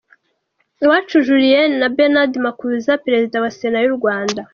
Uwacu 0.83 1.17
Julienne 1.27 1.75
na 1.81 1.87
Bernard 1.97 2.33
Makuza 2.45 3.01
perezida 3.05 3.37
wa 3.43 3.51
sena 3.57 3.79
y'u 3.83 3.95
Rwanda. 3.97 4.41